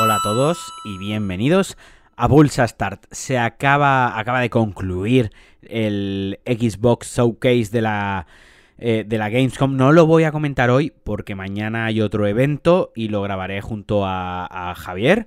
Hola 0.00 0.16
a 0.16 0.22
todos 0.22 0.58
y 0.84 0.98
bienvenidos 0.98 1.76
a 2.16 2.28
Pulsa 2.28 2.66
Start. 2.66 3.04
Se 3.10 3.38
acaba, 3.38 4.18
acaba 4.18 4.40
de 4.40 4.50
concluir 4.50 5.30
el 5.62 6.40
Xbox 6.44 7.16
Showcase 7.16 7.68
de 7.70 7.82
la, 7.82 8.26
eh, 8.78 9.04
de 9.06 9.18
la 9.18 9.28
Gamescom. 9.28 9.76
No 9.76 9.92
lo 9.92 10.06
voy 10.06 10.24
a 10.24 10.32
comentar 10.32 10.70
hoy 10.70 10.92
porque 11.04 11.34
mañana 11.34 11.84
hay 11.84 12.00
otro 12.00 12.26
evento 12.26 12.92
y 12.96 13.08
lo 13.08 13.22
grabaré 13.22 13.60
junto 13.60 14.04
a, 14.04 14.70
a 14.70 14.74
Javier 14.74 15.26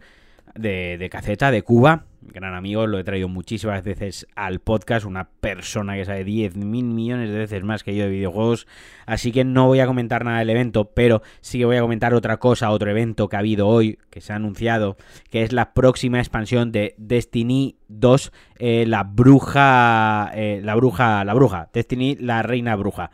de, 0.56 0.98
de 0.98 1.10
Caceta, 1.10 1.52
de 1.52 1.62
Cuba 1.62 2.06
gran 2.32 2.54
amigo, 2.54 2.88
lo 2.88 3.00
he 3.00 3.04
traído 3.04 3.28
muchísimas 3.28 3.84
veces 3.84 4.28
al 4.36 4.60
podcast, 4.60 5.06
una 5.06 5.30
persona 5.30 5.96
que 5.96 6.06
sabe 6.06 6.24
10 6.24 6.56
mil 6.58 6.86
millones 6.86 7.30
de 7.30 7.38
veces 7.38 7.64
más 7.64 7.84
que 7.84 7.96
yo 7.96 8.06
de 8.06 8.10
videojuegos, 8.10 8.68
así 9.06 9.32
que 9.32 9.44
no 9.44 9.68
voy 9.68 9.80
a 9.80 9.88
comentar 9.88 10.26
nada 10.26 10.40
del 10.40 10.50
evento, 10.50 10.92
pero 10.94 11.22
sí 11.42 11.58
que 11.58 11.66
voy 11.66 11.78
a 11.78 11.82
comentar 11.82 12.14
otra 12.14 12.38
cosa, 12.38 12.72
otro 12.72 12.90
evento 12.90 13.28
que 13.30 13.36
ha 13.36 13.40
habido 13.40 13.68
hoy, 13.68 14.00
que 14.10 14.22
se 14.22 14.34
ha 14.34 14.38
anunciado, 14.38 14.98
que 15.30 15.44
es 15.44 15.52
la 15.52 15.74
próxima 15.74 16.20
expansión 16.20 16.72
de 16.72 16.96
Destiny 16.98 17.78
2, 17.88 18.32
eh, 18.60 18.86
la 18.88 19.04
bruja, 19.04 20.32
eh, 20.34 20.62
la 20.64 20.76
bruja, 20.76 21.24
la 21.26 21.34
bruja, 21.34 21.70
Destiny, 21.74 22.16
la 22.20 22.44
reina 22.44 22.76
bruja. 22.76 23.12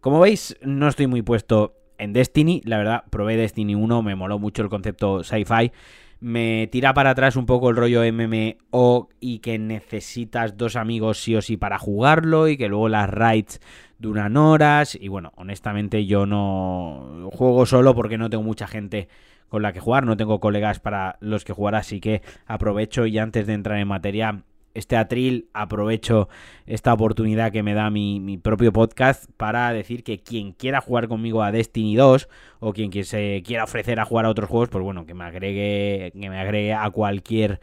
Como 0.00 0.20
veis, 0.20 0.56
no 0.62 0.88
estoy 0.88 1.06
muy 1.06 1.22
puesto 1.22 1.74
en 1.98 2.12
Destiny, 2.12 2.62
la 2.64 2.78
verdad, 2.78 3.04
probé 3.10 3.36
Destiny 3.36 3.74
1, 3.74 4.02
me 4.02 4.14
moló 4.14 4.38
mucho 4.38 4.62
el 4.62 4.68
concepto 4.68 5.24
sci-fi 5.24 5.72
me 6.20 6.68
tira 6.72 6.94
para 6.94 7.10
atrás 7.10 7.36
un 7.36 7.46
poco 7.46 7.70
el 7.70 7.76
rollo 7.76 8.02
MMO 8.10 9.08
y 9.20 9.38
que 9.40 9.58
necesitas 9.58 10.56
dos 10.56 10.76
amigos 10.76 11.18
sí 11.18 11.36
o 11.36 11.42
sí 11.42 11.56
para 11.56 11.78
jugarlo 11.78 12.48
y 12.48 12.56
que 12.56 12.68
luego 12.68 12.88
las 12.88 13.10
raids 13.10 13.60
duran 13.98 14.36
horas. 14.36 14.96
Y 15.00 15.08
bueno, 15.08 15.32
honestamente 15.36 16.06
yo 16.06 16.26
no 16.26 17.30
juego 17.32 17.66
solo 17.66 17.94
porque 17.94 18.18
no 18.18 18.30
tengo 18.30 18.44
mucha 18.44 18.66
gente 18.66 19.08
con 19.48 19.62
la 19.62 19.72
que 19.72 19.80
jugar, 19.80 20.04
no 20.04 20.16
tengo 20.16 20.40
colegas 20.40 20.80
para 20.80 21.16
los 21.20 21.44
que 21.44 21.52
jugar, 21.52 21.76
así 21.76 22.00
que 22.00 22.22
aprovecho 22.46 23.06
y 23.06 23.18
antes 23.18 23.46
de 23.46 23.52
entrar 23.52 23.78
en 23.78 23.88
materia 23.88 24.42
este 24.76 24.96
atril, 24.96 25.48
aprovecho 25.52 26.28
esta 26.66 26.92
oportunidad 26.92 27.52
que 27.52 27.62
me 27.62 27.74
da 27.74 27.90
mi, 27.90 28.38
propio 28.38 28.72
podcast 28.72 29.30
para 29.36 29.72
decir 29.72 30.04
que 30.04 30.18
quien 30.18 30.52
quiera 30.52 30.80
jugar 30.80 31.08
conmigo 31.08 31.42
a 31.42 31.52
Destiny 31.52 31.96
2 31.96 32.28
o 32.60 32.72
quien 32.72 32.92
se 33.04 33.42
quiera 33.44 33.64
ofrecer 33.64 33.98
a 34.00 34.04
jugar 34.04 34.26
a 34.26 34.30
otros 34.30 34.48
juegos, 34.48 34.68
pues 34.68 34.84
bueno, 34.84 35.06
que 35.06 35.14
me 35.14 35.24
agregue, 35.24 36.12
que 36.12 36.30
me 36.30 36.38
agregue 36.38 36.74
a 36.74 36.90
cualquier 36.90 37.60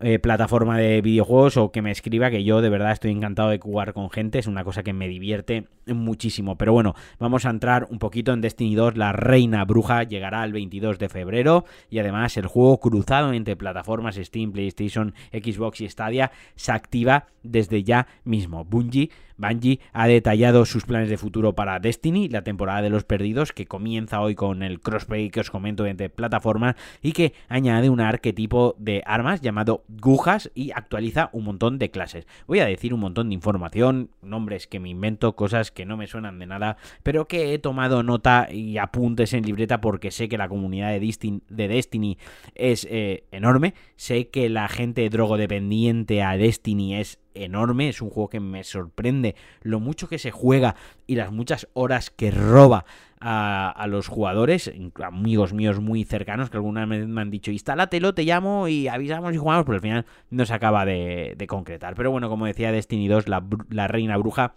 eh, 0.00 0.18
plataforma 0.18 0.78
de 0.78 1.00
videojuegos 1.00 1.56
o 1.56 1.70
que 1.72 1.82
me 1.82 1.90
escriba 1.90 2.30
que 2.30 2.44
yo 2.44 2.60
de 2.60 2.68
verdad 2.68 2.92
estoy 2.92 3.10
encantado 3.10 3.50
de 3.50 3.58
jugar 3.58 3.92
con 3.92 4.10
gente, 4.10 4.38
es 4.38 4.46
una 4.46 4.64
cosa 4.64 4.82
que 4.82 4.92
me 4.92 5.08
divierte 5.08 5.68
muchísimo. 5.86 6.56
Pero 6.56 6.72
bueno, 6.72 6.94
vamos 7.18 7.46
a 7.46 7.50
entrar 7.50 7.86
un 7.90 7.98
poquito 7.98 8.32
en 8.32 8.40
Destiny 8.40 8.74
2, 8.74 8.96
la 8.96 9.12
reina 9.12 9.64
bruja 9.64 10.02
llegará 10.02 10.44
el 10.44 10.52
22 10.52 10.98
de 10.98 11.08
febrero 11.08 11.64
y 11.90 11.98
además 11.98 12.36
el 12.36 12.46
juego 12.46 12.78
cruzado 12.80 13.32
entre 13.32 13.56
plataformas 13.56 14.16
Steam, 14.16 14.52
PlayStation, 14.52 15.14
Xbox 15.32 15.80
y 15.80 15.88
Stadia 15.88 16.30
se 16.56 16.72
activa 16.72 17.26
desde 17.42 17.82
ya 17.82 18.06
mismo. 18.24 18.64
Bungie 18.64 19.10
Bungie 19.36 19.80
ha 19.92 20.06
detallado 20.06 20.64
sus 20.64 20.84
planes 20.84 21.08
de 21.08 21.18
futuro 21.18 21.54
para 21.54 21.80
Destiny, 21.80 22.28
la 22.28 22.42
temporada 22.42 22.82
de 22.82 22.90
los 22.90 23.04
perdidos, 23.04 23.52
que 23.52 23.66
comienza 23.66 24.20
hoy 24.20 24.34
con 24.34 24.62
el 24.62 24.80
crossplay 24.80 25.30
que 25.30 25.40
os 25.40 25.50
comento 25.50 25.86
entre 25.86 26.10
plataformas 26.10 26.76
y 27.02 27.12
que 27.12 27.34
añade 27.48 27.90
un 27.90 28.00
arquetipo 28.00 28.76
de 28.78 29.02
armas 29.06 29.40
llamado 29.40 29.84
Gujas 29.88 30.50
y 30.54 30.70
actualiza 30.72 31.30
un 31.32 31.44
montón 31.44 31.78
de 31.78 31.90
clases. 31.90 32.26
Voy 32.46 32.60
a 32.60 32.66
decir 32.66 32.94
un 32.94 33.00
montón 33.00 33.28
de 33.28 33.34
información, 33.34 34.10
nombres 34.22 34.66
que 34.66 34.80
me 34.80 34.90
invento, 34.90 35.34
cosas 35.34 35.70
que 35.70 35.84
no 35.84 35.96
me 35.96 36.06
suenan 36.06 36.38
de 36.38 36.46
nada, 36.46 36.76
pero 37.02 37.26
que 37.26 37.54
he 37.54 37.58
tomado 37.58 38.02
nota 38.02 38.48
y 38.50 38.78
apuntes 38.78 39.32
en 39.32 39.44
libreta 39.44 39.80
porque 39.80 40.10
sé 40.10 40.28
que 40.28 40.38
la 40.38 40.48
comunidad 40.48 40.90
de 40.90 41.00
Destiny, 41.00 41.42
de 41.48 41.68
Destiny 41.68 42.18
es 42.54 42.86
eh, 42.90 43.24
enorme, 43.32 43.74
sé 43.96 44.28
que 44.28 44.48
la 44.48 44.68
gente 44.68 45.08
drogodependiente 45.08 46.22
a 46.22 46.36
Destiny 46.36 46.96
es 46.96 47.18
enorme, 47.34 47.88
es 47.88 48.00
un 48.00 48.10
juego 48.10 48.28
que 48.28 48.40
me 48.40 48.64
sorprende 48.64 49.34
lo 49.62 49.80
mucho 49.80 50.08
que 50.08 50.18
se 50.18 50.30
juega 50.30 50.76
y 51.06 51.16
las 51.16 51.32
muchas 51.32 51.68
horas 51.74 52.10
que 52.10 52.30
roba 52.30 52.84
a, 53.20 53.86
los 53.88 54.08
jugadores, 54.08 54.70
amigos 55.02 55.54
míos 55.54 55.80
muy 55.80 56.04
cercanos 56.04 56.50
que 56.50 56.58
alguna 56.58 56.84
vez 56.84 57.06
me 57.06 57.22
han 57.22 57.30
dicho, 57.30 57.50
instálatelo, 57.50 58.14
te 58.14 58.24
llamo 58.24 58.68
y 58.68 58.88
avisamos 58.88 59.32
y 59.32 59.38
jugamos, 59.38 59.64
pero 59.64 59.76
al 59.76 59.80
final 59.80 60.06
no 60.30 60.44
se 60.44 60.52
acaba 60.52 60.84
de, 60.84 61.42
concretar. 61.48 61.94
Pero 61.94 62.10
bueno, 62.10 62.28
como 62.28 62.44
decía 62.44 62.70
Destiny 62.70 63.08
2, 63.08 63.28
la, 63.28 63.42
la 63.70 63.88
reina 63.88 64.16
bruja 64.18 64.54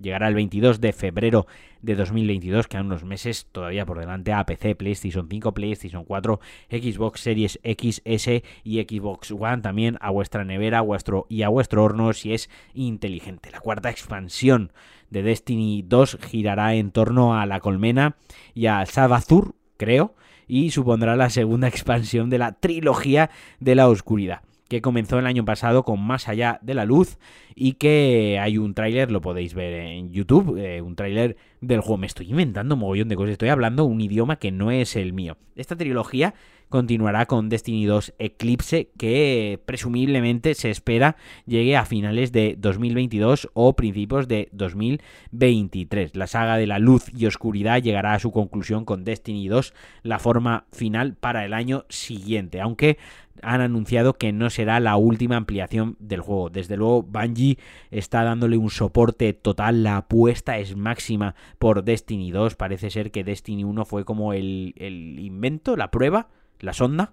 Llegará 0.00 0.28
el 0.28 0.34
22 0.34 0.80
de 0.80 0.92
febrero 0.92 1.46
de 1.82 1.94
2022, 1.94 2.68
quedan 2.68 2.86
unos 2.86 3.04
meses 3.04 3.46
todavía 3.52 3.84
por 3.84 3.98
delante 3.98 4.32
a 4.32 4.44
PC, 4.44 4.74
PlayStation 4.74 5.28
5, 5.28 5.52
PlayStation 5.52 6.04
4, 6.04 6.40
Xbox 6.70 7.20
Series 7.20 7.60
XS 7.62 8.42
y 8.64 8.80
Xbox 8.80 9.30
One, 9.30 9.62
también 9.62 9.98
a 10.00 10.10
vuestra 10.10 10.44
nevera 10.44 10.80
vuestro, 10.80 11.26
y 11.28 11.42
a 11.42 11.48
vuestro 11.48 11.84
horno 11.84 12.12
si 12.14 12.32
es 12.32 12.48
inteligente. 12.72 13.50
La 13.50 13.60
cuarta 13.60 13.90
expansión 13.90 14.72
de 15.10 15.22
Destiny 15.22 15.84
2 15.86 16.18
girará 16.22 16.74
en 16.74 16.92
torno 16.92 17.38
a 17.38 17.44
la 17.44 17.60
colmena 17.60 18.16
y 18.54 18.66
a 18.66 18.84
Sabazur, 18.86 19.54
creo, 19.76 20.14
y 20.48 20.70
supondrá 20.70 21.14
la 21.14 21.28
segunda 21.28 21.68
expansión 21.68 22.30
de 22.30 22.38
la 22.38 22.52
trilogía 22.52 23.30
de 23.58 23.74
la 23.74 23.88
oscuridad 23.88 24.42
que 24.70 24.80
comenzó 24.80 25.18
el 25.18 25.26
año 25.26 25.44
pasado 25.44 25.82
con 25.82 26.00
Más 26.00 26.28
allá 26.28 26.60
de 26.62 26.74
la 26.74 26.84
luz 26.84 27.18
y 27.56 27.72
que 27.72 28.38
hay 28.40 28.56
un 28.56 28.72
tráiler, 28.72 29.10
lo 29.10 29.20
podéis 29.20 29.52
ver 29.52 29.74
en 29.74 30.12
YouTube, 30.12 30.56
eh, 30.56 30.80
un 30.80 30.94
tráiler 30.94 31.36
del 31.60 31.80
juego. 31.80 31.98
Me 31.98 32.06
estoy 32.06 32.30
inventando 32.30 32.74
un 32.74 32.80
mogollón 32.80 33.08
de 33.08 33.16
cosas, 33.16 33.32
estoy 33.32 33.48
hablando 33.48 33.84
un 33.84 34.00
idioma 34.00 34.36
que 34.36 34.50
no 34.50 34.70
es 34.70 34.96
el 34.96 35.12
mío. 35.12 35.36
Esta 35.56 35.76
trilogía 35.76 36.34
continuará 36.70 37.26
con 37.26 37.48
Destiny 37.48 37.84
2 37.84 38.14
Eclipse, 38.18 38.90
que 38.96 39.60
presumiblemente 39.66 40.54
se 40.54 40.70
espera 40.70 41.16
llegue 41.44 41.76
a 41.76 41.84
finales 41.84 42.32
de 42.32 42.56
2022 42.58 43.50
o 43.52 43.74
principios 43.74 44.28
de 44.28 44.48
2023. 44.52 46.16
La 46.16 46.28
saga 46.28 46.56
de 46.56 46.66
la 46.66 46.78
luz 46.78 47.10
y 47.14 47.26
oscuridad 47.26 47.82
llegará 47.82 48.14
a 48.14 48.20
su 48.20 48.30
conclusión 48.30 48.84
con 48.84 49.04
Destiny 49.04 49.48
2, 49.48 49.74
la 50.04 50.18
forma 50.18 50.64
final 50.72 51.14
para 51.14 51.44
el 51.44 51.52
año 51.52 51.84
siguiente, 51.88 52.60
aunque 52.60 52.98
han 53.42 53.60
anunciado 53.60 54.14
que 54.14 54.32
no 54.32 54.50
será 54.50 54.80
la 54.80 54.96
última 54.96 55.36
ampliación 55.36 55.96
del 55.98 56.20
juego. 56.20 56.50
Desde 56.50 56.76
luego, 56.76 57.02
Bungie 57.02 57.58
está 57.90 58.22
dándole 58.22 58.56
un 58.56 58.70
soporte 58.70 59.32
total. 59.32 59.82
La 59.82 59.98
apuesta 59.98 60.58
es 60.58 60.76
máxima 60.76 61.34
por 61.60 61.84
Destiny 61.84 62.32
2. 62.32 62.56
Parece 62.56 62.90
ser 62.90 63.12
que 63.12 63.22
Destiny 63.22 63.62
1 63.62 63.84
fue 63.84 64.04
como 64.04 64.32
el, 64.32 64.74
el 64.78 65.20
invento, 65.20 65.76
la 65.76 65.92
prueba, 65.92 66.28
la 66.58 66.72
sonda 66.72 67.12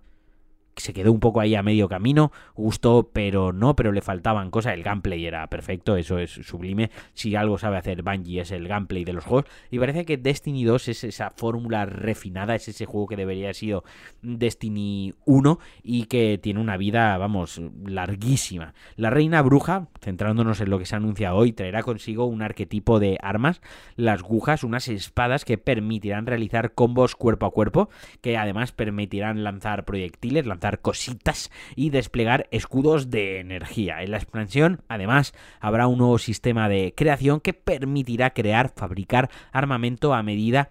se 0.77 0.93
quedó 0.93 1.11
un 1.11 1.19
poco 1.19 1.39
ahí 1.39 1.55
a 1.55 1.63
medio 1.63 1.89
camino, 1.89 2.31
gustó, 2.55 3.09
pero 3.11 3.51
no, 3.53 3.75
pero 3.75 3.91
le 3.91 4.01
faltaban 4.01 4.51
cosas. 4.51 4.73
El 4.73 4.83
gameplay 4.83 5.25
era 5.25 5.47
perfecto, 5.47 5.97
eso 5.97 6.19
es 6.19 6.31
sublime. 6.31 6.91
Si 7.13 7.35
algo 7.35 7.57
sabe 7.57 7.77
hacer 7.77 8.03
Bungie 8.03 8.41
es 8.41 8.51
el 8.51 8.67
gameplay 8.67 9.03
de 9.03 9.13
los 9.13 9.25
juegos. 9.25 9.45
Y 9.71 9.79
parece 9.79 10.05
que 10.05 10.17
Destiny 10.17 10.63
2 10.63 10.87
es 10.89 11.03
esa 11.03 11.31
fórmula 11.31 11.85
refinada, 11.85 12.55
es 12.55 12.67
ese 12.67 12.85
juego 12.85 13.07
que 13.07 13.15
debería 13.15 13.45
haber 13.45 13.55
sido 13.55 13.83
Destiny 14.21 15.13
1 15.25 15.59
y 15.83 16.05
que 16.05 16.39
tiene 16.41 16.59
una 16.59 16.77
vida, 16.77 17.17
vamos, 17.17 17.61
larguísima. 17.85 18.73
La 18.95 19.09
reina 19.09 19.41
bruja, 19.41 19.87
centrándonos 20.01 20.61
en 20.61 20.69
lo 20.69 20.79
que 20.79 20.85
se 20.85 20.95
anuncia 20.95 21.33
hoy, 21.33 21.53
traerá 21.53 21.83
consigo 21.83 22.25
un 22.25 22.41
arquetipo 22.41 22.99
de 22.99 23.17
armas, 23.21 23.61
las 23.95 24.21
gujas, 24.21 24.63
unas 24.63 24.87
espadas 24.87 25.45
que 25.45 25.57
permitirán 25.57 26.25
realizar 26.25 26.73
combos 26.73 27.15
cuerpo 27.15 27.45
a 27.45 27.51
cuerpo, 27.51 27.89
que 28.21 28.37
además 28.37 28.71
permitirán 28.71 29.43
lanzar 29.43 29.85
proyectiles, 29.85 30.45
lanzar 30.45 30.66
cositas 30.81 31.51
y 31.75 31.89
desplegar 31.89 32.47
escudos 32.51 33.09
de 33.09 33.39
energía. 33.39 34.01
En 34.01 34.11
la 34.11 34.17
expansión, 34.17 34.81
además, 34.87 35.33
habrá 35.59 35.87
un 35.87 35.97
nuevo 35.97 36.17
sistema 36.17 36.69
de 36.69 36.93
creación 36.95 37.39
que 37.39 37.53
permitirá 37.53 38.31
crear, 38.31 38.71
fabricar 38.75 39.29
armamento 39.51 40.13
a 40.13 40.23
medida 40.23 40.69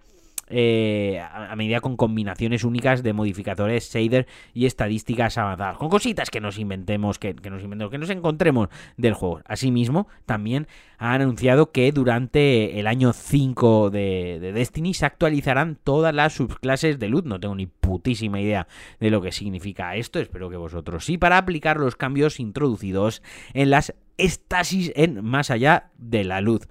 eh, 0.49 1.19
a 1.19 1.55
medida 1.55 1.81
con 1.81 1.97
combinaciones 1.97 2.63
únicas 2.63 3.03
de 3.03 3.13
modificadores 3.13 3.91
shader 3.93 4.27
y 4.53 4.65
estadísticas 4.65 5.37
avanzadas, 5.37 5.77
con 5.77 5.89
cositas 5.89 6.29
que 6.29 6.39
nos 6.39 6.57
inventemos, 6.57 7.19
que, 7.19 7.33
nos 7.33 7.63
inventemos, 7.63 7.91
que 7.91 7.97
nos 7.97 8.09
encontremos 8.09 8.69
del 8.95 9.13
juego. 9.13 9.41
Asimismo, 9.45 10.07
también 10.25 10.67
han 10.97 11.21
anunciado 11.21 11.71
que 11.71 11.91
durante 11.91 12.79
el 12.79 12.87
año 12.87 13.13
5 13.13 13.89
de, 13.89 14.39
de 14.39 14.53
Destiny 14.53 14.93
se 14.93 15.05
actualizarán 15.05 15.77
todas 15.83 16.13
las 16.13 16.33
subclases 16.33 16.99
de 16.99 17.09
luz. 17.09 17.25
No 17.25 17.39
tengo 17.39 17.55
ni 17.55 17.67
putísima 17.67 18.39
idea 18.39 18.67
de 18.99 19.09
lo 19.09 19.21
que 19.21 19.31
significa 19.31 19.95
esto, 19.95 20.19
espero 20.19 20.49
que 20.49 20.57
vosotros 20.57 21.05
sí, 21.05 21.17
para 21.17 21.37
aplicar 21.37 21.77
los 21.77 21.95
cambios 21.95 22.39
introducidos 22.39 23.21
en 23.53 23.69
las 23.69 23.93
estasis 24.17 24.91
en 24.95 25.23
más 25.23 25.51
allá 25.51 25.91
de 25.97 26.23
la 26.23 26.41
luz. 26.41 26.67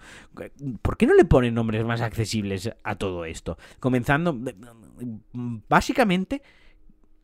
¿Por 0.83 0.97
qué 0.97 1.07
no 1.07 1.15
le 1.15 1.25
ponen 1.25 1.55
nombres 1.55 1.85
más 1.85 2.01
accesibles 2.01 2.71
a 2.83 2.97
todo 2.97 3.25
esto? 3.25 3.59
Comenzando, 3.81 4.39
básicamente, 5.69 6.43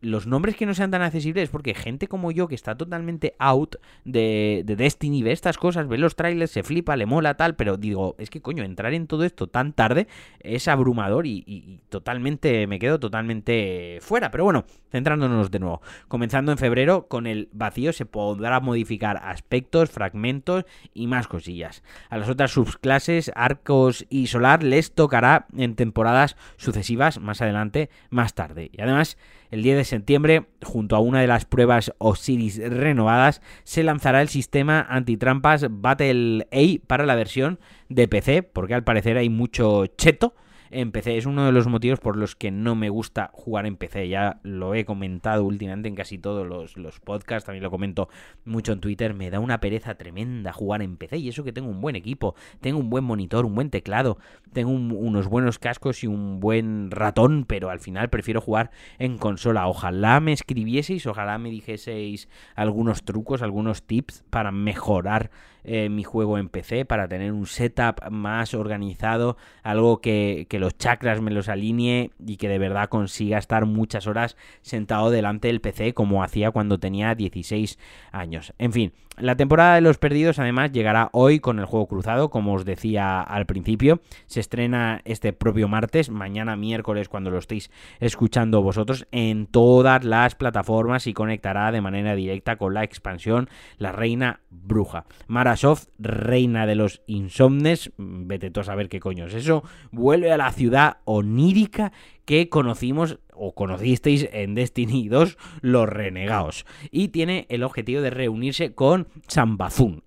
los 0.03 0.27
nombres 0.27 0.57
que 0.57 0.67
no 0.67 0.75
sean 0.75 0.91
tan 0.91 1.01
accesibles, 1.01 1.49
porque 1.49 1.75
gente 1.75 2.09
como 2.09 2.33
yo 2.33 2.49
que 2.49 2.57
está 2.57 2.77
totalmente 2.77 3.35
out 3.39 3.77
de, 4.05 4.65
Destiny, 4.67 5.23
ve 5.23 5.33
estas 5.33 5.57
cosas, 5.57 5.87
ve 5.89 5.97
los 5.97 6.17
trailers, 6.17 6.51
se 6.51 6.63
flipa, 6.65 6.97
le 6.97 7.07
mola 7.07 7.37
tal, 7.37 7.55
pero 7.55 7.77
digo, 7.77 8.17
es 8.19 8.29
que 8.29 8.43
coño, 8.43 8.65
entrar 8.65 8.93
en 8.95 9.07
todo 9.07 9.25
esto 9.25 9.47
tan 9.47 9.73
tarde 9.73 10.09
es 10.41 10.67
abrumador 10.67 11.27
y, 11.27 11.81
totalmente, 11.89 12.67
me 12.67 12.81
quedo 12.81 12.99
totalmente 12.99 13.99
fuera. 14.01 14.31
Pero 14.33 14.45
bueno, 14.45 14.65
centrándonos 14.91 15.51
de 15.51 15.61
nuevo, 15.61 15.81
comenzando 16.09 16.51
en 16.51 16.59
febrero, 16.59 17.07
con 17.07 17.29
el 17.29 17.49
vacío 17.53 17.93
se 17.93 18.05
podrá 18.05 18.59
modificar 18.59 19.19
aspectos, 19.23 19.91
fragmentos 19.91 20.65
y 20.93 21.07
más 21.07 21.29
cosillas. 21.29 21.85
A 22.11 22.19
las 22.19 22.29
otras 22.29 22.51
subclases, 22.51 23.31
arcos 23.37 24.05
y 24.11 24.27
solar 24.27 24.65
les 24.65 24.93
tocará 24.93 25.47
en 25.57 25.77
temporadas 25.77 26.37
sucesivas 26.57 27.21
más 27.21 27.41
adelante, 27.41 27.89
más 28.11 28.35
tarde. 28.35 28.71
Y 28.73 28.81
además, 28.81 29.17
el 29.53 29.63
10 29.63 29.77
de 29.77 29.85
septiembre, 29.85 30.47
junto 30.63 30.97
a 30.97 31.01
una 31.01 31.21
de 31.21 31.27
las 31.27 31.45
pruebas 31.45 31.93
Osiris 31.99 32.59
renovadas, 32.59 33.43
se 33.65 33.83
lanzará 33.83 34.23
el 34.23 34.29
sistema 34.29 34.81
antitrampas 34.89 35.67
Battle 35.71 36.49
A 36.51 36.87
para 36.87 37.05
la 37.05 37.15
versión 37.15 37.61
de 37.91 38.09
PC, 38.09 38.43
porque 38.43 38.75
al 38.75 38.83
parecer 38.83 39.19
hay 39.19 39.29
mucho 39.29 39.87
cheto 39.87 40.35
en 40.73 40.93
PC. 40.93 41.17
Es 41.17 41.27
uno 41.27 41.45
de 41.45 41.53
los 41.53 41.67
motivos 41.67 42.01
por 42.01 42.17
los 42.17 42.37
que 42.37 42.51
no 42.51 42.75
me 42.75 42.89
gusta 42.89 43.31
jugar 43.33 43.67
en 43.67 43.77
PC. 43.77 44.09
Ya 44.09 44.41
lo 44.43 44.75
he 44.75 44.85
comentado 44.85 45.45
últimamente 45.45 45.89
en 45.89 45.95
casi 45.95 46.19
todos 46.19 46.47
los, 46.47 47.01
podcasts, 47.01 47.47
también 47.47 47.63
lo 47.63 47.71
comento 47.71 48.09
mucho 48.45 48.73
en 48.73 48.81
Twitter. 48.81 49.15
Me 49.15 49.31
da 49.31 49.41
una 49.41 49.61
pereza 49.61 49.95
tremenda 49.95 50.53
jugar 50.53 50.83
en 50.83 50.97
PC 50.97 51.19
y 51.19 51.29
eso 51.29 51.45
que 51.45 51.53
tengo 51.53 51.69
un 51.69 51.81
buen 51.81 51.97
equipo, 51.97 52.35
tengo 52.61 52.79
un 52.79 52.91
buen 52.91 53.05
monitor, 53.05 53.45
un 53.45 53.55
buen 53.55 53.71
teclado, 53.71 54.19
tengo 54.53 54.71
unos 54.71 55.29
buenos 55.29 55.59
cascos 55.59 56.03
y 56.03 56.07
un 56.07 56.41
buen 56.41 56.91
ratón, 56.91 57.45
pero 57.47 57.71
al 57.71 57.81
final 57.81 58.11
prefiero 58.11 58.41
jugar 58.41 58.71
en 58.99 59.19
consola. 59.19 59.69
Ojalá 59.69 60.21
me 60.21 60.33
escribieseis, 60.33 61.07
ojalá 61.07 61.39
me 61.39 61.51
dijeseis 61.51 62.29
algunos 62.55 63.05
trucos, 63.05 63.43
algunos 63.43 63.83
tips 63.83 64.25
para 64.31 64.51
mejorar 64.51 65.31
eh, 65.65 65.89
mi 65.89 66.03
juego 66.03 66.39
en 66.39 66.49
PC 66.49 66.85
para 66.85 67.09
tener 67.09 67.33
un 67.33 67.47
setup 67.47 68.11
más 68.11 68.55
organizado, 68.55 69.37
algo 69.63 70.01
que, 70.01 70.47
que 70.49 70.59
los 70.59 70.77
chakras 70.77 71.21
me 71.21 71.31
los 71.31 71.49
alinee 71.49 72.11
y 72.25 72.37
que 72.37 72.49
de 72.49 72.59
verdad 72.59 72.89
consiga 72.89 73.39
estar 73.39 73.67
muchas 73.67 74.07
horas 74.07 74.37
sentado 74.61 75.11
delante 75.11 75.49
del 75.49 75.61
PC 75.61 75.95
como 75.95 76.23
hacía 76.23 76.51
cuando 76.51 76.79
tenía 76.79 77.15
16 77.15 77.79
años. 78.11 78.53
En 78.59 78.73
fin, 78.73 78.93
la 79.19 79.37
temporada 79.37 79.75
de 79.75 79.83
los 79.83 79.99
perdidos 79.99 80.39
además 80.39 80.73
llegará 80.73 81.11
hoy 81.13 81.39
con 81.39 81.59
el 81.59 81.67
juego 81.67 81.87
cruzado, 81.87 82.31
como 82.31 82.55
os 82.55 82.65
decía 82.65 83.21
al 83.21 83.45
principio. 83.45 84.01
Se 84.27 84.41
estrena 84.41 85.03
este 85.05 85.35
propio 85.35 85.69
martes, 85.69 86.09
mañana 86.09 86.57
miércoles 86.57 87.11
cuando 87.11 87.31
lo 87.31 87.39
estéis 87.39 87.71
escuchando 88.01 88.63
vosotros, 88.63 89.07
en 89.13 89.47
todas 89.47 90.05
las 90.05 90.35
plataformas 90.35 91.07
y 91.07 91.13
conectará 91.13 91.73
de 91.73 91.83
manera 91.83 92.15
directa 92.15 92.57
con 92.57 92.73
la 92.73 92.85
expansión 92.85 93.51
La 93.77 93.93
Reina 93.93 94.41
Bruja. 94.51 95.05
Marasoft, 95.27 95.89
reina 95.99 96.67
de 96.67 96.75
los 96.75 97.03
insomnes, 97.07 97.93
vete 97.99 98.51
tú 98.51 98.61
a 98.61 98.65
saber 98.65 98.89
qué 98.89 98.99
coño 98.99 99.27
es 99.27 99.35
eso, 99.35 99.63
vuelve 99.91 100.33
a 100.33 100.39
la 100.39 100.51
ciudad 100.53 100.99
onírica 101.05 101.93
que 102.25 102.49
conocimos 102.49 103.19
o 103.45 103.55
conocisteis 103.55 104.29
en 104.33 104.55
Destiny 104.55 105.09
2 105.09 105.37
los 105.63 105.89
renegados. 105.89 106.65
Y 106.93 107.09
tiene 107.09 107.47
el 107.49 107.65
objetivo 107.65 108.01
de 108.01 108.11
reunirse 108.11 108.73
con 108.73 109.09
Sambazun. 109.27 110.05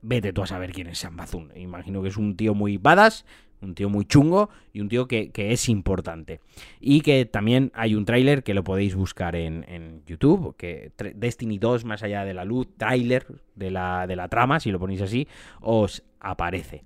Vete 0.00 0.32
tú 0.32 0.42
a 0.42 0.46
saber 0.46 0.70
quién 0.72 0.86
es 0.86 1.00
Sambazun. 1.00 1.52
Imagino 1.56 2.02
que 2.02 2.08
es 2.08 2.16
un 2.16 2.36
tío 2.36 2.54
muy 2.54 2.76
badass, 2.76 3.26
un 3.60 3.74
tío 3.74 3.88
muy 3.88 4.04
chungo 4.04 4.50
y 4.72 4.80
un 4.80 4.88
tío 4.88 5.08
que, 5.08 5.30
es 5.34 5.68
importante. 5.68 6.40
Y 6.80 7.00
que 7.00 7.24
también 7.24 7.72
hay 7.74 7.94
un 7.94 8.04
tráiler 8.04 8.42
que 8.42 8.54
lo 8.54 8.64
podéis 8.64 8.94
buscar 8.94 9.36
en, 9.36 9.64
en, 9.68 10.02
YouTube, 10.06 10.56
que 10.56 10.92
Destiny 11.14 11.58
2 11.58 11.84
más 11.84 12.02
allá 12.02 12.24
de 12.24 12.34
la 12.34 12.44
luz, 12.44 12.68
tráiler 12.76 13.26
de 13.54 13.70
la, 13.70 14.06
de 14.06 14.16
la 14.16 14.28
trama, 14.28 14.60
si 14.60 14.70
lo 14.70 14.78
ponéis 14.78 15.02
así, 15.02 15.26
os 15.60 16.02
aparece. 16.20 16.84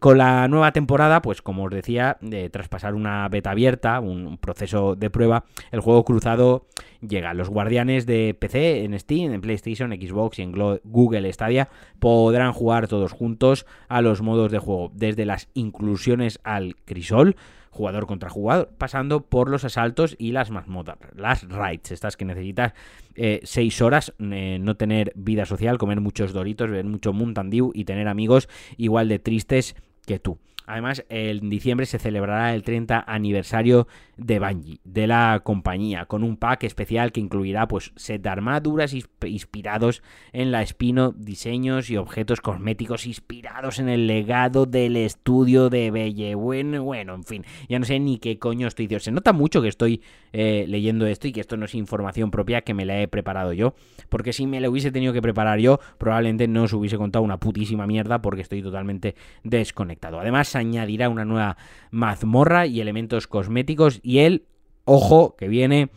Con 0.00 0.18
la 0.18 0.48
nueva 0.48 0.72
temporada, 0.72 1.22
pues 1.22 1.42
como 1.42 1.64
os 1.64 1.70
decía, 1.70 2.18
de, 2.20 2.50
tras 2.50 2.68
pasar 2.68 2.94
una 2.94 3.28
beta 3.28 3.52
abierta, 3.52 4.00
un, 4.00 4.36
proceso 4.38 4.96
de 4.96 5.10
prueba, 5.10 5.44
el 5.70 5.80
juego 5.80 6.04
cruzado 6.04 6.66
llega. 7.00 7.34
Los 7.34 7.48
guardianes 7.48 8.04
de 8.04 8.34
PC 8.38 8.84
en 8.84 8.98
Steam, 8.98 9.32
en 9.32 9.40
PlayStation, 9.40 9.92
Xbox 9.92 10.38
y 10.38 10.42
en 10.42 10.52
Google 10.84 11.32
Stadia 11.32 11.68
podrán 11.98 12.52
jugar 12.52 12.88
todos 12.88 13.12
juntos 13.12 13.66
a 13.88 14.02
los 14.02 14.22
modos 14.22 14.50
de 14.50 14.58
juego, 14.58 14.90
desde 14.94 15.24
las 15.24 15.48
inclusiones 15.54 16.05
al 16.44 16.76
crisol, 16.84 17.36
jugador 17.70 18.06
contra 18.06 18.30
jugador, 18.30 18.70
pasando 18.78 19.20
por 19.26 19.50
los 19.50 19.64
asaltos 19.64 20.16
y 20.18 20.32
las 20.32 20.50
mazmorras, 20.50 20.98
las 21.14 21.48
raids, 21.48 21.92
estas 21.92 22.16
que 22.16 22.24
necesitas 22.24 22.72
eh, 23.14 23.40
seis 23.44 23.80
horas, 23.82 24.14
eh, 24.18 24.58
no 24.60 24.76
tener 24.76 25.12
vida 25.14 25.44
social, 25.44 25.78
comer 25.78 26.00
muchos 26.00 26.32
doritos, 26.32 26.70
ver 26.70 26.84
mucho 26.84 27.12
Mountain 27.12 27.50
Dew 27.50 27.72
y 27.74 27.84
tener 27.84 28.08
amigos 28.08 28.48
igual 28.76 29.08
de 29.08 29.18
tristes 29.18 29.76
que 30.06 30.18
tú. 30.18 30.38
Además, 30.66 31.04
en 31.08 31.48
diciembre 31.48 31.86
se 31.86 31.98
celebrará 31.98 32.54
el 32.54 32.62
30 32.62 33.04
aniversario 33.06 33.86
de 34.16 34.38
Bungie, 34.38 34.80
de 34.84 35.06
la 35.06 35.40
compañía, 35.44 36.06
con 36.06 36.24
un 36.24 36.36
pack 36.36 36.64
especial 36.64 37.12
que 37.12 37.20
incluirá 37.20 37.68
pues 37.68 37.92
set 37.96 38.22
de 38.22 38.28
armaduras 38.28 38.94
inspirados 38.94 40.02
en 40.32 40.50
la 40.50 40.62
Espino, 40.62 41.12
diseños 41.12 41.90
y 41.90 41.96
objetos 41.96 42.40
cosméticos 42.40 43.06
inspirados 43.06 43.78
en 43.78 43.88
el 43.88 44.06
legado 44.06 44.66
del 44.66 44.96
estudio 44.96 45.70
de 45.70 45.90
Belle. 45.90 46.34
Bueno, 46.34 46.82
bueno, 46.82 47.14
en 47.14 47.24
fin, 47.24 47.44
ya 47.68 47.78
no 47.78 47.84
sé 47.84 48.00
ni 48.00 48.18
qué 48.18 48.38
coño 48.38 48.66
estoy 48.66 48.86
diciendo. 48.86 49.04
Se 49.04 49.12
nota 49.12 49.32
mucho 49.32 49.62
que 49.62 49.68
estoy 49.68 50.02
eh, 50.32 50.64
leyendo 50.68 51.06
esto 51.06 51.28
y 51.28 51.32
que 51.32 51.40
esto 51.40 51.56
no 51.56 51.66
es 51.66 51.74
información 51.74 52.30
propia 52.30 52.62
que 52.62 52.74
me 52.74 52.84
la 52.84 53.00
he 53.00 53.08
preparado 53.08 53.52
yo, 53.52 53.74
porque 54.08 54.32
si 54.32 54.46
me 54.46 54.60
la 54.60 54.68
hubiese 54.68 54.90
tenido 54.90 55.12
que 55.12 55.22
preparar 55.22 55.60
yo, 55.60 55.78
probablemente 55.98 56.48
no 56.48 56.64
os 56.64 56.72
hubiese 56.72 56.96
contado 56.96 57.24
una 57.24 57.38
putísima 57.38 57.86
mierda 57.86 58.20
porque 58.20 58.42
estoy 58.42 58.62
totalmente 58.62 59.14
desconectado. 59.44 60.18
Además, 60.18 60.55
añadirá 60.58 61.08
una 61.08 61.24
nueva 61.24 61.56
mazmorra 61.90 62.66
y 62.66 62.80
elementos 62.80 63.26
cosméticos. 63.26 64.00
Y 64.02 64.18
el, 64.18 64.44
ojo, 64.84 65.36
que 65.36 65.48
viene 65.48 65.90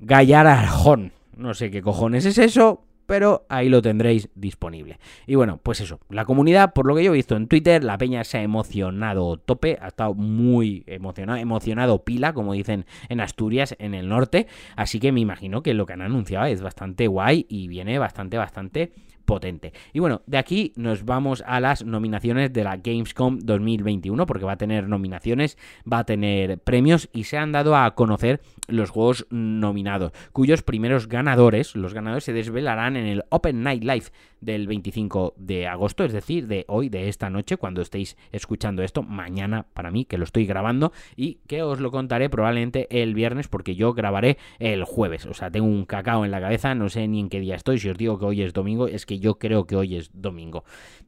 Gallar 0.00 0.46
Arjón. 0.46 1.12
No 1.36 1.54
sé 1.54 1.70
qué 1.70 1.82
cojones 1.82 2.24
es 2.24 2.38
eso, 2.38 2.84
pero 3.08 3.46
ahí 3.48 3.70
lo 3.70 3.80
tendréis 3.80 4.28
disponible. 4.34 4.98
Y 5.26 5.34
bueno, 5.34 5.58
pues 5.62 5.80
eso, 5.80 5.98
la 6.10 6.26
comunidad, 6.26 6.74
por 6.74 6.84
lo 6.84 6.94
que 6.94 7.02
yo 7.02 7.10
he 7.10 7.16
visto 7.16 7.36
en 7.36 7.48
Twitter, 7.48 7.82
la 7.82 7.96
peña 7.96 8.22
se 8.22 8.36
ha 8.36 8.42
emocionado 8.42 9.38
tope, 9.38 9.78
ha 9.80 9.88
estado 9.88 10.12
muy 10.12 10.84
emocionado, 10.86 11.38
emocionado 11.38 12.04
pila, 12.04 12.34
como 12.34 12.52
dicen 12.52 12.84
en 13.08 13.20
Asturias, 13.20 13.74
en 13.78 13.94
el 13.94 14.10
norte, 14.10 14.46
así 14.76 15.00
que 15.00 15.10
me 15.10 15.20
imagino 15.20 15.62
que 15.62 15.72
lo 15.72 15.86
que 15.86 15.94
han 15.94 16.02
anunciado 16.02 16.44
es 16.46 16.60
bastante 16.60 17.06
guay 17.06 17.46
y 17.48 17.68
viene 17.68 17.98
bastante, 17.98 18.36
bastante 18.36 18.92
potente. 19.28 19.74
Y 19.92 19.98
bueno, 20.00 20.22
de 20.26 20.38
aquí 20.38 20.72
nos 20.74 21.04
vamos 21.04 21.44
a 21.46 21.60
las 21.60 21.84
nominaciones 21.84 22.50
de 22.50 22.64
la 22.64 22.78
Gamescom 22.78 23.38
2021, 23.40 24.24
porque 24.24 24.46
va 24.46 24.52
a 24.52 24.56
tener 24.56 24.88
nominaciones, 24.88 25.58
va 25.80 25.98
a 25.98 26.04
tener 26.04 26.58
premios 26.58 27.10
y 27.12 27.24
se 27.24 27.36
han 27.36 27.52
dado 27.52 27.76
a 27.76 27.94
conocer 27.94 28.40
los 28.68 28.88
juegos 28.88 29.26
nominados, 29.30 30.12
cuyos 30.32 30.62
primeros 30.62 31.08
ganadores, 31.08 31.76
los 31.76 31.92
ganadores 31.92 32.24
se 32.24 32.32
desvelarán 32.32 32.96
en 32.96 33.04
el 33.04 33.24
Open 33.28 33.62
Night 33.62 33.84
Live 33.84 34.06
del 34.40 34.66
25 34.66 35.34
de 35.36 35.66
agosto, 35.66 36.04
es 36.04 36.12
decir, 36.12 36.46
de 36.46 36.64
hoy, 36.68 36.88
de 36.88 37.08
esta 37.08 37.28
noche, 37.28 37.56
cuando 37.56 37.82
estéis 37.82 38.16
escuchando 38.32 38.82
esto, 38.82 39.02
mañana 39.02 39.66
para 39.74 39.90
mí, 39.90 40.04
que 40.04 40.16
lo 40.16 40.24
estoy 40.24 40.46
grabando 40.46 40.92
y 41.16 41.38
que 41.46 41.62
os 41.62 41.80
lo 41.80 41.90
contaré 41.90 42.30
probablemente 42.30 43.02
el 43.02 43.14
viernes, 43.14 43.48
porque 43.48 43.74
yo 43.74 43.92
grabaré 43.92 44.38
el 44.58 44.84
jueves. 44.84 45.26
O 45.26 45.34
sea, 45.34 45.50
tengo 45.50 45.66
un 45.66 45.84
cacao 45.84 46.24
en 46.24 46.30
la 46.30 46.40
cabeza, 46.40 46.74
no 46.74 46.88
sé 46.88 47.08
ni 47.08 47.20
en 47.20 47.28
qué 47.28 47.40
día 47.40 47.56
estoy. 47.56 47.78
Si 47.78 47.88
os 47.88 47.98
digo 47.98 48.18
que 48.18 48.26
hoy 48.26 48.42
es 48.42 48.52
domingo, 48.52 48.86
es 48.86 49.06
que 49.06 49.17
yo 49.20 49.38
creo 49.38 49.66
que 49.66 49.76
hoy 49.76 49.96
es 49.96 50.10
domingo. 50.12 50.64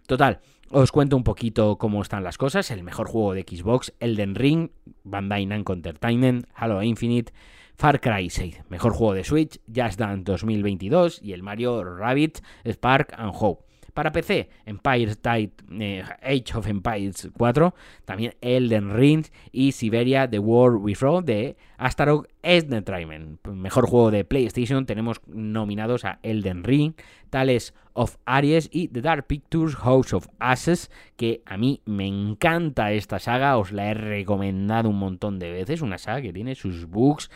Total, 0.07 0.41
os 0.71 0.93
cuento 0.93 1.17
un 1.17 1.25
poquito 1.25 1.79
cómo 1.79 2.03
están 2.03 2.23
las 2.23 2.39
cosas. 2.39 2.71
El 2.71 2.83
mejor 2.83 3.09
juego 3.09 3.35
de 3.35 3.43
Xbox, 3.43 3.93
Elden 4.01 4.35
Ring, 4.35 4.71
Bandai 5.03 5.47
Namco 5.47 5.73
Entertainment, 5.73 6.47
Halo 6.55 6.83
Infinite, 6.83 7.33
Far 7.75 8.01
Cry 8.01 8.29
6, 8.29 8.65
mejor 8.69 8.93
juego 8.93 9.15
de 9.15 9.25
Switch, 9.25 9.59
Just 9.67 9.99
Dance 9.99 10.25
2022 10.25 11.21
y 11.23 11.33
el 11.33 11.43
Mario 11.43 11.83
Rabbit 11.83 12.41
Spark 12.65 13.15
and 13.17 13.33
Hope. 13.35 13.70
Para 13.93 14.13
PC, 14.13 14.49
Empire 14.67 15.11
State 15.11 15.53
eh, 15.73 16.05
Age 16.23 16.57
of 16.57 16.67
Empires 16.67 17.29
4, 17.37 17.75
también 18.05 18.35
Elden 18.41 18.95
Ring 18.95 19.27
y 19.53 19.73
Siberia 19.73 20.29
The 20.29 20.39
War 20.39 20.77
We 20.77 20.95
Throw 20.95 21.23
de 21.23 21.57
Astaroth 21.79 22.27
Entertainment. 22.43 23.47
Mejor 23.47 23.87
juego 23.87 24.11
de 24.11 24.25
PlayStation, 24.25 24.87
tenemos 24.87 25.21
nominados 25.27 26.05
a 26.05 26.19
Elden 26.23 26.65
Ring, 26.65 26.95
Tales 27.31 27.75
of 27.93 28.17
Aries 28.25 28.69
y 28.73 28.89
The 28.89 29.03
Dark 29.03 29.27
Pictures 29.27 29.77
House 29.77 30.13
of 30.13 30.29
Ashes, 30.39 30.91
que 31.17 31.43
a 31.45 31.57
mí 31.57 31.81
me 31.85 32.07
encanta 32.07 32.93
esta 32.93 33.19
saga, 33.19 33.59
os 33.59 33.73
la 33.73 33.91
he 33.91 33.95
recomendado 33.95 34.89
un 34.89 34.99
montón 34.99 35.39
de 35.39 35.51
veces, 35.51 35.83
una 35.83 35.99
saga 35.99 36.23
que 36.23 36.33
tiene 36.33 36.55
sus 36.55 36.87
bugs, 36.87 37.31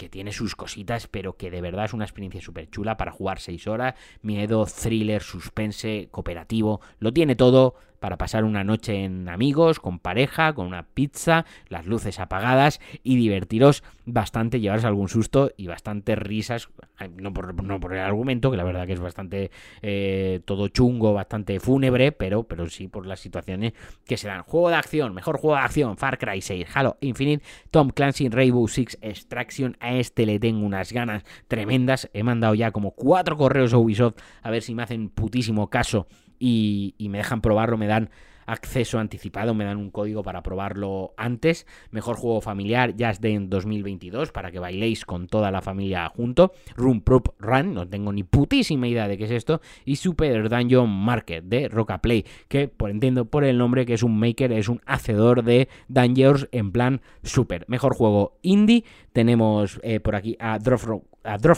que 0.00 0.08
tiene 0.08 0.32
sus 0.32 0.56
cositas, 0.56 1.08
pero 1.08 1.36
que 1.36 1.50
de 1.50 1.60
verdad 1.60 1.84
es 1.84 1.92
una 1.92 2.06
experiencia 2.06 2.40
súper 2.40 2.70
chula 2.70 2.96
para 2.96 3.12
jugar 3.12 3.38
6 3.38 3.66
horas. 3.66 3.96
Miedo, 4.22 4.64
thriller, 4.64 5.22
suspense, 5.22 6.08
cooperativo, 6.10 6.80
lo 7.00 7.12
tiene 7.12 7.36
todo, 7.36 7.74
para 8.00 8.16
pasar 8.16 8.44
una 8.44 8.64
noche 8.64 9.04
en 9.04 9.28
amigos, 9.28 9.78
con 9.78 9.98
pareja, 9.98 10.54
con 10.54 10.66
una 10.66 10.82
pizza, 10.82 11.44
las 11.68 11.86
luces 11.86 12.18
apagadas 12.18 12.80
y 13.02 13.16
divertiros 13.16 13.84
bastante, 14.06 14.58
llevaros 14.58 14.84
algún 14.84 15.08
susto 15.08 15.52
y 15.56 15.66
bastante 15.66 16.16
risas, 16.16 16.68
no 17.16 17.32
por, 17.32 17.62
no 17.62 17.78
por 17.78 17.92
el 17.92 18.00
argumento, 18.00 18.50
que 18.50 18.56
la 18.56 18.64
verdad 18.64 18.86
que 18.86 18.94
es 18.94 19.00
bastante 19.00 19.50
eh, 19.82 20.40
todo 20.44 20.68
chungo, 20.68 21.12
bastante 21.12 21.60
fúnebre, 21.60 22.10
pero, 22.10 22.42
pero 22.44 22.68
sí 22.68 22.88
por 22.88 23.06
las 23.06 23.20
situaciones 23.20 23.74
que 24.04 24.16
se 24.16 24.28
dan. 24.28 24.42
Juego 24.42 24.70
de 24.70 24.76
acción, 24.76 25.14
mejor 25.14 25.38
juego 25.38 25.56
de 25.56 25.62
acción, 25.62 25.96
Far 25.96 26.18
Cry 26.18 26.40
6, 26.40 26.66
Halo 26.74 26.96
Infinite, 27.00 27.44
Tom 27.70 27.90
Clancy, 27.90 28.28
Rainbow 28.28 28.66
Six 28.66 28.98
Extraction, 29.00 29.76
a 29.78 29.94
este 29.94 30.26
le 30.26 30.38
tengo 30.40 30.64
unas 30.64 30.92
ganas 30.92 31.22
tremendas, 31.48 32.10
he 32.14 32.22
mandado 32.22 32.54
ya 32.54 32.70
como 32.72 32.92
cuatro 32.92 33.36
correos 33.36 33.72
a 33.72 33.78
Ubisoft 33.78 34.16
a 34.42 34.50
ver 34.50 34.62
si 34.62 34.74
me 34.74 34.82
hacen 34.82 35.10
putísimo 35.10 35.68
caso 35.68 36.06
y, 36.40 36.94
me 37.10 37.18
dejan 37.18 37.42
probarlo, 37.42 37.76
me 37.76 37.86
dan 37.86 38.10
acceso 38.46 38.98
anticipado, 38.98 39.54
me 39.54 39.64
dan 39.64 39.76
un 39.76 39.90
código 39.90 40.24
para 40.24 40.42
probarlo 40.42 41.14
antes. 41.16 41.66
Mejor 41.92 42.16
juego 42.16 42.40
familiar, 42.40 42.94
Just 42.98 43.22
Dance 43.22 43.46
2022, 43.48 44.32
para 44.32 44.50
que 44.50 44.58
bailéis 44.58 45.04
con 45.04 45.28
toda 45.28 45.52
la 45.52 45.62
familia 45.62 46.08
junto. 46.08 46.52
Room 46.76 47.02
Prop 47.02 47.28
Run, 47.38 47.74
no 47.74 47.86
tengo 47.86 48.12
ni 48.12 48.24
putísima 48.24 48.88
idea 48.88 49.06
de 49.06 49.18
qué 49.18 49.24
es 49.24 49.30
esto. 49.30 49.60
Y 49.84 49.96
Super 49.96 50.48
Dungeon 50.48 50.90
Market 50.90 51.44
de 51.44 51.68
Roca 51.68 51.98
Play, 51.98 52.24
que 52.48 52.66
por 52.66 52.90
entiendo 52.90 53.26
por 53.26 53.44
el 53.44 53.56
nombre 53.56 53.86
que 53.86 53.94
es 53.94 54.02
un 54.02 54.18
maker, 54.18 54.50
es 54.50 54.68
un 54.68 54.80
hacedor 54.84 55.44
de 55.44 55.68
dungeons 55.88 56.48
en 56.50 56.72
plan 56.72 57.02
super. 57.22 57.66
Mejor 57.68 57.94
juego 57.94 58.38
indie, 58.42 58.84
tenemos 59.12 59.78
eh, 59.84 60.00
por 60.00 60.16
aquí 60.16 60.36
a 60.40 60.58
Drop 60.58 60.80
From, 60.80 61.02
a 61.22 61.38
Drop 61.38 61.56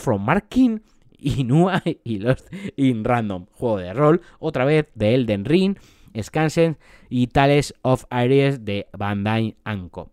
Inua 1.23 1.83
y 2.05 2.19
Lost 2.19 2.53
in 2.77 3.05
Random. 3.05 3.47
Juego 3.53 3.79
de 3.79 3.95
rol, 3.95 4.21
otra 4.39 4.65
vez 4.65 4.87
de 4.95 5.15
Elden 5.15 5.45
Ring, 5.45 5.77
Skansen 6.21 6.77
y 7.09 7.29
Tales 7.29 7.75
of 7.83 8.05
Ares 8.11 8.65
de 8.65 8.87
Bandai 8.93 9.57
Anko. 9.65 10.12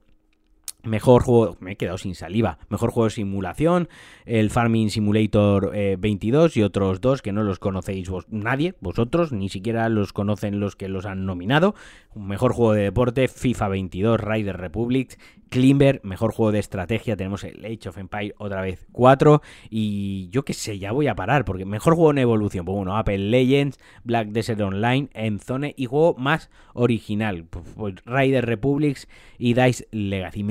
Mejor 0.83 1.23
juego, 1.23 1.57
me 1.59 1.73
he 1.73 1.75
quedado 1.75 1.97
sin 1.97 2.15
saliva. 2.15 2.57
Mejor 2.69 2.91
juego 2.91 3.05
de 3.05 3.15
simulación, 3.15 3.89
el 4.25 4.49
Farming 4.49 4.89
Simulator 4.89 5.71
22 5.71 6.55
eh, 6.55 6.59
y 6.59 6.63
otros 6.63 7.01
dos 7.01 7.21
que 7.21 7.33
no 7.33 7.43
los 7.43 7.59
conocéis 7.59 8.09
vos, 8.09 8.27
nadie, 8.29 8.75
vosotros, 8.79 9.33
ni 9.33 9.49
siquiera 9.49 9.89
los 9.89 10.13
conocen 10.13 10.61
los 10.61 10.77
que 10.77 10.87
los 10.87 11.05
han 11.05 11.25
nominado. 11.25 11.75
Mejor 12.15 12.53
juego 12.53 12.73
de 12.73 12.83
deporte, 12.83 13.27
FIFA 13.27 13.67
22, 13.67 14.21
Rider 14.21 14.55
Republic 14.55 15.17
Klimber, 15.49 15.99
mejor 16.03 16.31
juego 16.31 16.51
de 16.51 16.59
estrategia, 16.59 17.17
tenemos 17.17 17.43
el 17.43 17.65
Age 17.65 17.89
of 17.89 17.97
Empire 17.97 18.35
otra 18.37 18.61
vez 18.61 18.85
4 18.91 19.41
y 19.69 20.29
yo 20.29 20.45
qué 20.45 20.53
sé, 20.53 20.77
ya 20.77 20.91
voy 20.91 21.07
a 21.07 21.15
parar 21.15 21.43
porque 21.43 21.65
mejor 21.65 21.95
juego 21.95 22.11
en 22.11 22.19
evolución, 22.19 22.65
pues 22.65 22.75
bueno, 22.75 22.95
Apple 22.95 23.17
Legends, 23.17 23.79
Black 24.03 24.29
Desert 24.29 24.61
Online, 24.61 25.09
Enzone 25.13 25.73
y 25.75 25.87
juego 25.87 26.15
más 26.17 26.49
original, 26.73 27.45
pues, 27.49 27.65
pues 27.75 27.95
Rider 28.05 28.45
Republics 28.45 29.07
y 29.37 29.55
Dice 29.55 29.87
Legacy. 29.91 30.43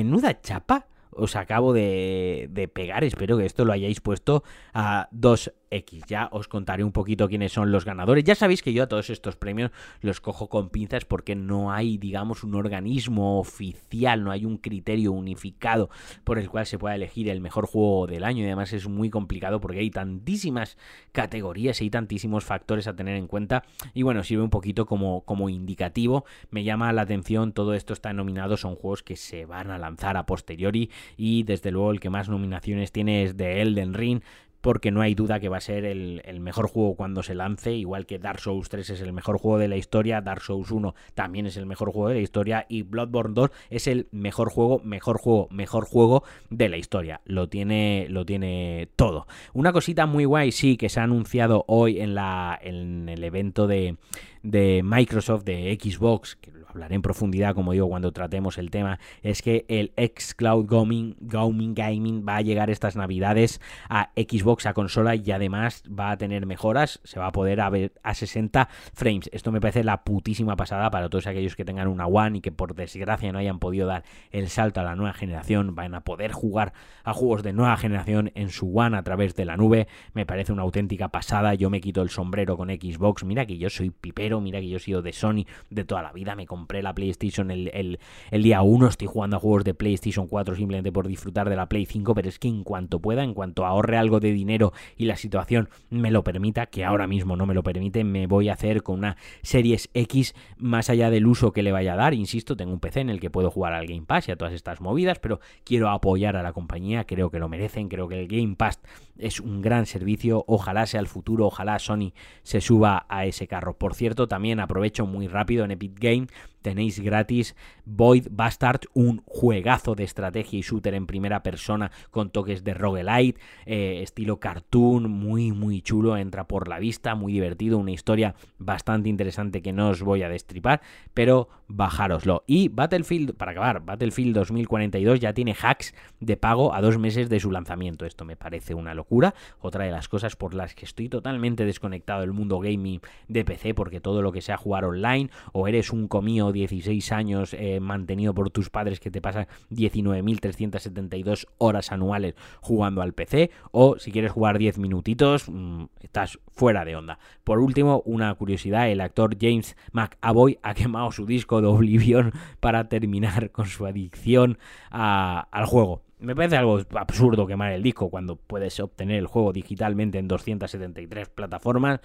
Chapa 0.43 0.87
os 1.11 1.35
acabo 1.37 1.73
de, 1.73 2.49
de 2.51 2.69
pegar, 2.69 3.03
espero 3.03 3.37
que 3.37 3.45
esto 3.45 3.65
lo 3.65 3.73
hayáis 3.73 4.01
puesto 4.01 4.45
a 4.73 5.09
2 5.11 5.53
X. 5.71 6.05
Ya 6.07 6.29
os 6.33 6.49
contaré 6.49 6.85
un 6.85 6.93
poquito 6.93 7.29
quiénes 7.29 7.53
son 7.53 7.73
los 7.73 7.85
ganadores. 7.85 8.25
Ya 8.25 8.35
sabéis 8.35 8.63
que 8.63 8.73
yo 8.73 8.83
a 8.83 8.89
todos 8.89 9.11
estos 9.11 9.37
premios 9.37 9.71
los 10.01 10.21
cojo 10.21 10.49
con 10.49 10.71
pinzas 10.71 11.05
porque 11.05 11.35
no 11.35 11.73
hay, 11.73 11.99
digamos, 11.99 12.45
un 12.45 12.55
organismo 12.55 13.39
oficial, 13.39 14.25
no 14.25 14.31
hay 14.31 14.45
un 14.45 14.59
criterio 14.59 15.13
unificado 15.13 15.91
por 16.25 16.39
el 16.39 16.49
cual 16.49 16.67
se 16.67 16.79
pueda 16.79 16.95
elegir 16.95 17.29
el 17.29 17.41
mejor 17.41 17.67
juego 17.67 18.07
del 18.07 18.25
año. 18.25 18.43
Y 18.43 18.47
además 18.47 18.73
es 18.73 18.89
muy 18.89 19.11
complicado 19.11 19.61
porque 19.61 19.81
hay 19.81 19.91
tantísimas 19.91 20.77
categorías 21.13 21.81
y 21.81 21.85
hay 21.85 21.91
tantísimos 21.91 22.45
factores 22.45 22.87
a 22.87 22.97
tener 22.97 23.17
en 23.17 23.27
cuenta. 23.27 23.65
Y 23.95 24.03
bueno, 24.03 24.25
sirve 24.25 24.43
un 24.43 24.51
poquito 24.51 24.87
como, 24.87 25.23
como 25.23 25.49
indicativo. 25.49 26.25
Me 26.51 26.65
llama 26.65 26.93
la 26.93 27.03
atención, 27.03 27.53
todo 27.53 27.75
esto 27.75 27.93
está 27.93 28.13
nominado, 28.13 28.57
son 28.57 28.75
juegos 28.75 29.03
que 29.03 29.17
se 29.17 29.47
van 29.47 29.71
a 29.71 29.79
lanzar 29.79 30.17
a 30.17 30.27
posteriori. 30.27 30.91
Y 31.17 31.43
desde 31.43 31.71
luego 31.71 31.91
el 31.91 32.01
que 32.01 32.11
más 32.11 32.29
nominaciones 32.29 32.93
tiene 32.93 33.25
es 33.25 33.37
de 33.37 33.63
Elden 33.63 33.95
Ring 33.95 34.23
porque 34.61 34.91
no 34.91 35.01
hay 35.01 35.15
duda 35.15 35.41
que 35.41 35.49
va 35.49 35.59
a 35.59 35.61
ser 35.61 35.85
el, 35.85 36.41
mejor 36.41 36.69
juego 36.69 36.95
cuando 36.95 37.23
se 37.23 37.35
lance, 37.35 37.73
igual 37.73 38.07
que 38.07 38.19
Dark 38.19 38.41
Souls 38.41 38.69
3 38.69 38.91
es 38.91 39.01
el 39.01 39.13
mejor 39.13 39.39
juego 39.39 39.59
de 39.59 39.69
la 39.69 39.77
historia, 39.77 40.21
Dark 40.21 40.43
Souls 40.43 40.71
1 40.71 40.95
también 41.15 41.47
es 41.47 41.57
el 41.57 41.67
mejor 41.67 41.93
juego 41.93 42.09
de 42.09 42.17
la 42.17 42.21
historia 42.21 42.67
y 42.69 42.83
Bloodborne 42.83 43.35
2 43.35 43.51
es 43.71 43.87
el 43.87 44.09
mejor 44.11 44.51
juego, 44.51 44.81
mejor 44.85 45.19
juego, 45.19 45.49
mejor 45.51 45.85
juego 45.85 46.25
de 46.51 46.69
la 46.69 46.77
historia. 46.77 47.21
Lo 47.25 47.49
tiene, 47.49 48.07
lo 48.11 48.25
tiene 48.25 48.89
todo. 48.97 49.27
Una 49.53 49.73
cosita 49.73 50.07
muy 50.07 50.25
guay, 50.25 50.53
sí, 50.53 50.77
que 50.77 50.89
se 50.89 51.01
ha 51.01 51.05
anunciado 51.05 51.65
hoy 51.69 52.01
en, 52.01 52.15
la, 52.15 52.59
en 52.61 53.09
el 53.09 53.23
evento 53.25 53.67
de, 53.67 53.97
de 54.43 54.83
Microsoft, 54.85 55.45
de 55.45 55.79
Xbox, 55.81 56.37
que 56.37 56.58
hablaré 56.69 56.95
en 56.95 57.03
profundidad, 57.03 57.55
como 57.55 57.73
digo, 57.73 57.89
cuando 57.89 58.13
tratemos 58.13 58.59
el 58.59 58.71
tema, 58.71 58.99
es 59.23 59.43
que 59.43 59.65
el 59.69 59.93
xCloud 59.97 60.67
Gaming, 60.69 61.17
Gaming, 61.21 61.75
Gaming 61.75 62.25
va 62.27 62.37
a 62.37 62.43
llegar 62.43 62.71
estas 62.71 62.97
navidades 62.97 63.61
a 63.89 64.11
Xbox, 64.17 64.67
a 64.67 64.75
consola, 64.75 65.15
y 65.15 65.31
además 65.31 65.83
va 65.89 66.11
a 66.11 66.17
tener 66.17 66.47
mejoras, 66.47 67.01
se 67.05 67.19
va 67.19 67.27
a 67.27 67.33
poder 67.33 67.59
ver 67.71 67.93
a 68.03 68.15
60 68.15 68.69
frames. 68.93 69.31
Esto 69.33 69.53
me 69.53 69.61
parece 69.61 69.85
la 69.85 70.05
putísima 70.05 70.57
pasada 70.57 70.91
para 70.91 71.09
todos 71.09 71.27
aquellos 71.27 71.57
que 71.57 71.65
tengan 71.65 71.89
una 71.89 72.07
One 72.07 72.39
y 72.39 72.41
que 72.41 72.53
por 72.53 72.75
desgracia 72.75 73.33
no 73.33 73.39
hayan 73.39 73.59
podido 73.59 73.87
dar 73.87 74.05
el 74.31 74.49
salto 74.49 74.81
a 74.81 74.85
la 74.85 74.95
nueva 74.95 75.13
generación, 75.13 75.75
van 75.75 75.95
a 75.95 76.03
poder 76.03 76.33
jugar 76.33 76.73
a 77.05 77.13
juegos 77.13 77.43
de 77.43 77.53
nueva 77.53 77.77
generación 77.77 78.31
en 78.35 78.51
su 78.51 78.77
One 78.77 78.97
a 78.97 79.03
través 79.03 79.35
de 79.35 79.45
la 79.45 79.57
nube. 79.57 79.89
Me 80.13 80.27
parece 80.27 80.53
una 80.53 80.63
auténtica 80.63 81.09
pasada. 81.09 81.55
Yo 81.55 81.71
me 81.71 81.81
quito 81.81 82.03
el 82.03 82.11
sombrero 82.11 82.57
con 82.57 82.69
Xbox. 82.69 83.25
Mira 83.25 83.47
que 83.47 83.59
yo 83.59 83.71
soy 83.71 83.91
pipero, 83.91 84.41
mira 84.41 84.61
que 84.61 84.69
yo 84.69 84.77
he 84.77 84.81
sido 84.81 85.03
de 85.03 85.13
Sony 85.13 85.45
de 85.71 85.85
toda 85.85 86.03
la 86.03 86.13
vida. 86.13 86.35
Me 86.35 86.47
compré 86.59 86.83
la 86.83 86.93
PlayStation 86.93 87.53
el, 87.53 87.99
día 88.33 88.63
1, 88.63 88.89
estoy 88.89 89.07
jugando 89.07 89.37
a 89.37 89.41
juegos 89.41 89.63
de 89.63 89.75
PlayStation 89.75 90.27
4 90.27 90.57
simplemente 90.57 90.91
por 90.91 91.07
disfrutar 91.07 91.49
de 91.49 91.55
la 91.55 91.69
Play 91.69 91.87
5, 91.87 92.15
pero 92.15 92.29
es 92.29 92.41
que 92.41 92.49
en 92.49 92.65
cuanto 92.65 92.99
pueda, 92.99 93.23
en 93.23 93.33
cuanto 93.33 93.65
ahorre 93.65 93.97
algo 93.97 94.19
de 94.19 94.33
dinero 94.33 94.73
y 94.97 95.05
la 95.05 95.17
situación 95.17 95.69
me 95.89 96.11
lo 96.11 96.25
permita, 96.25 96.67
que 96.67 96.85
ahora 96.85 97.07
mismo 97.07 97.37
no 97.37 97.47
me 97.47 97.55
lo 97.55 97.63
permite, 97.63 98.03
me 98.03 98.27
voy 98.27 98.49
a 98.49 98.55
hacer 98.55 98.83
con 98.83 98.99
una 98.99 99.17
Series 99.43 99.89
X 99.95 100.35
más 100.57 100.91
allá 100.91 101.11
del 101.11 101.29
uso 101.29 101.53
que 101.53 101.63
le 101.63 101.71
vaya 101.71 101.93
a 101.93 101.97
dar. 101.97 102.13
Insisto, 102.13 102.57
tengo 102.57 102.73
un 102.73 102.81
PC 102.81 103.01
en 103.01 103.11
el 103.11 103.21
que 103.21 103.31
puedo 103.31 103.51
jugar 103.53 103.73
al 103.73 103.87
Game 103.87 104.05
Pass 104.05 104.29
y 104.29 104.33
a 104.33 104.37
todas 104.37 104.53
estas 104.53 104.81
movidas, 104.81 105.21
pero 105.21 105.39
quiero 105.65 105.91
apoyar 105.91 106.37
a 106.37 106.43
la 106.43 106.53
compañía, 106.53 107.05
creo 107.05 107.31
que 107.31 107.39
lo 107.39 107.49
merecen, 107.49 107.89
creo 107.89 108.09
que 108.09 108.21
el 108.21 108.27
Game 108.27 108.57
Pass 108.57 108.81
es 109.19 109.41
un 109.41 109.61
gran 109.61 109.87
servicio, 109.87 110.45
ojalá 110.47 110.87
sea 110.87 111.01
el 111.01 111.09
futuro, 111.09 111.47
ojalá 111.47 111.79
Sony 111.79 112.13
se 112.43 112.61
suba 112.61 113.07
a 113.09 113.27
ese 113.27 113.47
carro. 113.47 113.77
Por 113.77 113.95
cierto, 113.95 114.29
también 114.29 114.61
aprovecho 114.61 115.07
muy 115.07 115.29
rápido 115.29 115.65
en 115.65 115.73
Epic 115.73 115.99
Game 115.99 116.27
tenéis 116.69 117.01
gratis 117.01 117.57
Void 117.87 118.27
Bastard, 118.31 118.83
un 118.93 119.23
juegazo 119.25 119.95
de 119.95 120.05
estrategia 120.05 120.59
y 120.59 120.63
shooter 120.63 120.93
en 120.93 121.07
primera 121.07 121.43
persona 121.43 121.91
con 122.11 122.29
toques 122.29 122.63
de 122.63 122.75
roguelite, 122.75 123.41
eh, 123.65 124.01
estilo 124.03 124.39
cartoon, 124.39 125.11
muy 125.11 125.53
muy 125.53 125.81
chulo, 125.81 126.19
entra 126.19 126.47
por 126.47 126.69
la 126.69 126.79
vista, 126.79 127.15
muy 127.15 127.33
divertido, 127.33 127.79
una 127.79 127.93
historia 127.93 128.35
bastante 128.59 129.09
interesante 129.09 129.63
que 129.63 129.73
no 129.73 129.89
os 129.89 130.03
voy 130.03 130.23
a 130.23 130.29
destripar, 130.29 130.83
pero 131.15 131.49
bajároslo. 131.69 132.45
Y 132.47 132.69
Battlefield, 132.69 133.35
para 133.35 133.53
acabar, 133.53 133.83
Battlefield 133.83 134.35
2042 134.35 135.21
ya 135.21 135.33
tiene 135.33 135.55
hacks 135.59 135.95
de 136.21 136.37
pago 136.37 136.75
a 136.75 136.83
dos 136.83 136.99
meses 136.99 137.31
de 137.31 137.41
su 137.41 137.51
lanzamiento. 137.51 138.05
Esto 138.05 138.27
me 138.27 138.37
parece 138.37 138.75
una 138.75 138.95
locura. 138.95 139.35
Otra 139.61 139.85
de 139.85 139.91
las 139.91 140.09
cosas 140.09 140.37
por 140.37 140.55
las 140.55 140.75
que 140.75 140.85
estoy 140.85 141.09
totalmente 141.09 141.65
desconectado 141.65 142.21
del 142.21 142.33
mundo 142.33 142.59
gaming 142.59 143.01
de 143.29 143.45
PC, 143.45 143.73
porque 143.73 144.01
todo 144.01 144.21
lo 144.21 144.33
que 144.33 144.43
sea 144.43 144.59
jugar 144.59 144.85
online, 144.85 145.31
o 145.53 145.67
eres 145.69 145.93
un 145.93 146.09
comío 146.09 146.53
16 146.59 147.13
años 147.13 147.55
eh, 147.55 147.81
mantenido 147.81 148.35
por 148.35 148.51
tus 148.51 148.71
padres 148.71 149.01
que 149.01 149.11
te 149.11 149.21
pasan 149.21 149.47
19.372 149.71 151.47
horas 151.59 151.93
anuales 151.93 152.35
jugando 152.61 153.03
al 153.03 153.15
PC, 153.15 153.51
o 153.71 153.99
si 153.99 154.13
quieres 154.13 154.33
jugar 154.33 154.59
10 154.59 154.79
minutitos, 154.79 155.49
mm, 155.49 155.85
estás 156.01 156.39
fuera 156.49 156.85
de 156.85 156.97
onda. 156.97 157.19
Por 157.45 157.61
último, 157.61 158.03
una 158.05 158.35
curiosidad, 158.35 158.91
el 158.91 159.01
actor 159.01 159.37
James 159.41 159.77
McAvoy 159.93 160.59
ha 160.63 160.75
quemado 160.75 161.13
su 161.13 161.27
disco 161.27 161.61
de 161.61 161.69
Oblivion 161.69 162.33
para 162.61 162.89
terminar 162.89 163.51
con 163.51 163.67
su 163.67 163.87
adicción 163.87 164.59
al 164.91 165.67
juego. 165.67 166.08
Me 166.21 166.35
parece 166.35 166.57
algo 166.57 166.81
absurdo 166.95 167.47
quemar 167.47 167.73
el 167.73 167.83
disco 167.83 168.11
cuando 168.11 168.35
puedes 168.35 168.81
obtener 168.81 169.19
el 169.19 169.29
juego 169.29 169.53
digitalmente 169.53 170.19
en 170.19 170.27
273 170.27 171.29
plataformas, 171.29 172.01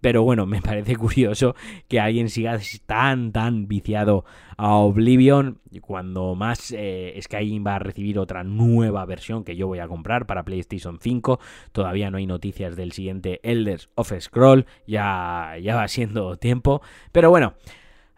pero 0.00 0.22
bueno, 0.22 0.46
me 0.46 0.62
parece 0.62 0.94
curioso 0.96 1.56
que 1.88 1.98
alguien 1.98 2.28
siga 2.28 2.58
tan 2.86 3.32
tan 3.32 3.66
viciado 3.66 4.24
a 4.56 4.74
Oblivion 4.74 5.58
cuando 5.80 6.36
más 6.36 6.72
eh, 6.76 7.18
Skyrim 7.20 7.66
va 7.66 7.74
a 7.74 7.80
recibir 7.80 8.20
otra 8.20 8.44
nueva 8.44 9.04
versión 9.04 9.42
que 9.42 9.56
yo 9.56 9.66
voy 9.66 9.80
a 9.80 9.88
comprar 9.88 10.26
para 10.26 10.44
PlayStation 10.44 10.98
5. 11.00 11.40
Todavía 11.72 12.10
no 12.10 12.18
hay 12.18 12.26
noticias 12.26 12.76
del 12.76 12.92
siguiente 12.92 13.40
Elders 13.42 13.90
of 13.96 14.12
Scroll, 14.18 14.66
ya, 14.86 15.54
ya 15.60 15.74
va 15.74 15.88
siendo 15.88 16.36
tiempo, 16.36 16.82
pero 17.10 17.30
bueno. 17.30 17.54